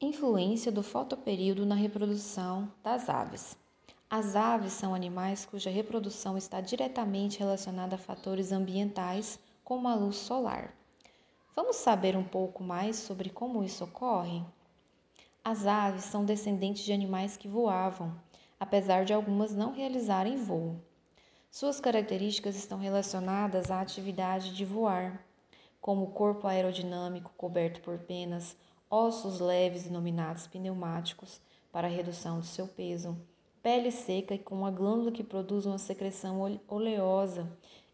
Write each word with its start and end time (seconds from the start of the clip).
Influência 0.00 0.70
do 0.70 0.80
fotoperíodo 0.80 1.66
na 1.66 1.74
reprodução 1.74 2.72
das 2.84 3.08
aves. 3.08 3.58
As 4.08 4.36
aves 4.36 4.72
são 4.72 4.94
animais 4.94 5.44
cuja 5.44 5.70
reprodução 5.70 6.38
está 6.38 6.60
diretamente 6.60 7.40
relacionada 7.40 7.96
a 7.96 7.98
fatores 7.98 8.52
ambientais, 8.52 9.40
como 9.64 9.88
a 9.88 9.96
luz 9.96 10.14
solar. 10.14 10.72
Vamos 11.56 11.78
saber 11.78 12.16
um 12.16 12.22
pouco 12.22 12.62
mais 12.62 12.94
sobre 12.94 13.28
como 13.28 13.64
isso 13.64 13.82
ocorre? 13.82 14.44
As 15.42 15.66
aves 15.66 16.04
são 16.04 16.24
descendentes 16.24 16.84
de 16.84 16.92
animais 16.92 17.36
que 17.36 17.48
voavam, 17.48 18.14
apesar 18.60 19.04
de 19.04 19.12
algumas 19.12 19.52
não 19.52 19.72
realizarem 19.72 20.36
voo. 20.36 20.76
Suas 21.50 21.80
características 21.80 22.54
estão 22.54 22.78
relacionadas 22.78 23.68
à 23.68 23.80
atividade 23.80 24.54
de 24.54 24.64
voar, 24.64 25.20
como 25.80 26.04
o 26.04 26.12
corpo 26.12 26.46
aerodinâmico 26.46 27.32
coberto 27.36 27.80
por 27.80 27.98
penas, 27.98 28.56
ossos 28.90 29.40
leves 29.40 29.84
denominados 29.84 30.46
pneumáticos 30.46 31.40
para 31.70 31.88
redução 31.88 32.40
do 32.40 32.46
seu 32.46 32.66
peso, 32.66 33.16
pele 33.62 33.90
seca 33.90 34.34
e 34.34 34.38
com 34.38 34.54
uma 34.54 34.70
glândula 34.70 35.12
que 35.12 35.22
produz 35.22 35.66
uma 35.66 35.78
secreção 35.78 36.60
oleosa, 36.66 37.50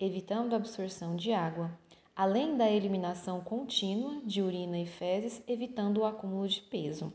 evitando 0.00 0.54
a 0.54 0.56
absorção 0.56 1.16
de 1.16 1.32
água, 1.32 1.70
além 2.16 2.56
da 2.56 2.70
eliminação 2.70 3.40
contínua 3.40 4.20
de 4.24 4.42
urina 4.42 4.78
e 4.78 4.86
fezes, 4.86 5.42
evitando 5.46 5.98
o 5.98 6.06
acúmulo 6.06 6.48
de 6.48 6.60
peso. 6.62 7.12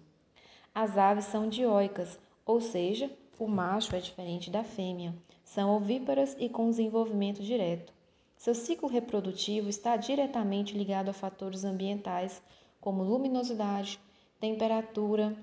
As 0.74 0.98
aves 0.98 1.26
são 1.26 1.50
dioicas, 1.50 2.20
ou 2.46 2.62
seja, 2.62 3.12
o 3.38 3.48
macho 3.48 3.96
é 3.96 4.00
diferente 4.00 4.50
da 4.50 4.64
fêmea. 4.64 5.14
São 5.44 5.76
ovíparas 5.76 6.36
e 6.40 6.48
com 6.48 6.70
desenvolvimento 6.70 7.44
direto. 7.44 7.94
Seu 8.38 8.56
ciclo 8.56 8.90
reprodutivo 8.90 9.70
está 9.70 9.96
diretamente 9.96 10.78
ligado 10.78 11.10
a 11.10 11.14
fatores 11.14 11.64
ambientais 11.64 12.42
como 12.84 13.02
luminosidade, 13.02 13.98
temperatura, 14.42 15.34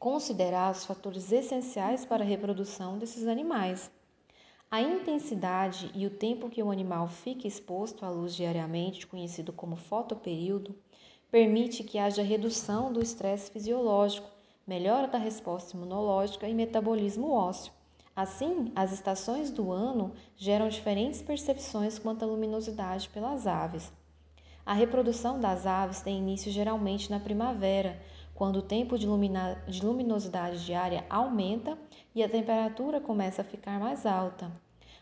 considerados 0.00 0.84
fatores 0.84 1.30
essenciais 1.30 2.04
para 2.04 2.24
a 2.24 2.26
reprodução 2.26 2.98
desses 2.98 3.28
animais. 3.28 3.88
A 4.68 4.82
intensidade 4.82 5.92
e 5.94 6.04
o 6.04 6.10
tempo 6.10 6.50
que 6.50 6.60
o 6.60 6.72
animal 6.72 7.06
fica 7.06 7.46
exposto 7.46 8.04
à 8.04 8.10
luz 8.10 8.34
diariamente, 8.34 9.06
conhecido 9.06 9.52
como 9.52 9.76
fotoperíodo, 9.76 10.74
permite 11.30 11.84
que 11.84 12.00
haja 12.00 12.24
redução 12.24 12.92
do 12.92 13.00
estresse 13.00 13.48
fisiológico, 13.48 14.28
melhora 14.66 15.06
da 15.06 15.18
resposta 15.18 15.76
imunológica 15.76 16.48
e 16.48 16.52
metabolismo 16.52 17.30
ósseo. 17.30 17.72
Assim, 18.16 18.72
as 18.74 18.90
estações 18.90 19.52
do 19.52 19.70
ano 19.70 20.12
geram 20.36 20.68
diferentes 20.68 21.22
percepções 21.22 21.96
quanto 21.96 22.24
à 22.24 22.26
luminosidade 22.26 23.08
pelas 23.10 23.46
aves. 23.46 23.92
A 24.66 24.72
reprodução 24.72 25.38
das 25.38 25.64
aves 25.64 26.00
tem 26.00 26.18
início 26.18 26.50
geralmente 26.50 27.08
na 27.08 27.20
primavera, 27.20 28.02
quando 28.34 28.56
o 28.56 28.62
tempo 28.62 28.98
de, 28.98 29.06
lumina, 29.06 29.62
de 29.68 29.86
luminosidade 29.86 30.66
diária 30.66 31.06
aumenta 31.08 31.78
e 32.12 32.20
a 32.20 32.28
temperatura 32.28 33.00
começa 33.00 33.42
a 33.42 33.44
ficar 33.44 33.78
mais 33.78 34.04
alta. 34.04 34.50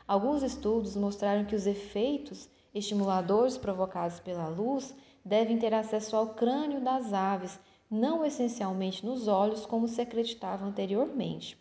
Alguns 0.06 0.42
estudos 0.42 0.94
mostraram 0.94 1.46
que 1.46 1.56
os 1.56 1.66
efeitos 1.66 2.46
estimuladores 2.74 3.56
provocados 3.56 4.20
pela 4.20 4.48
luz 4.48 4.94
devem 5.24 5.58
ter 5.58 5.72
acesso 5.72 6.14
ao 6.14 6.34
crânio 6.34 6.82
das 6.82 7.14
aves, 7.14 7.58
não 7.90 8.22
essencialmente 8.22 9.06
nos 9.06 9.28
olhos, 9.28 9.64
como 9.64 9.88
se 9.88 10.02
acreditava 10.02 10.66
anteriormente. 10.66 11.58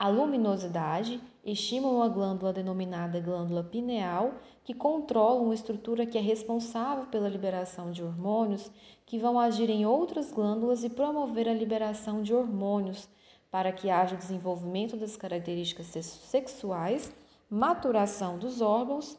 A 0.00 0.08
luminosidade 0.08 1.20
estimula 1.44 1.96
uma 1.96 2.08
glândula 2.08 2.54
denominada 2.54 3.20
glândula 3.20 3.62
pineal, 3.62 4.32
que 4.64 4.72
controla 4.72 5.42
uma 5.42 5.52
estrutura 5.52 6.06
que 6.06 6.16
é 6.16 6.20
responsável 6.22 7.04
pela 7.08 7.28
liberação 7.28 7.90
de 7.90 8.02
hormônios 8.02 8.70
que 9.04 9.18
vão 9.18 9.38
agir 9.38 9.68
em 9.68 9.84
outras 9.84 10.32
glândulas 10.32 10.82
e 10.82 10.88
promover 10.88 11.46
a 11.46 11.52
liberação 11.52 12.22
de 12.22 12.32
hormônios 12.32 13.10
para 13.50 13.72
que 13.72 13.90
haja 13.90 14.16
desenvolvimento 14.16 14.96
das 14.96 15.18
características 15.18 15.88
sexuais, 15.88 17.12
maturação 17.50 18.38
dos 18.38 18.62
órgãos 18.62 19.18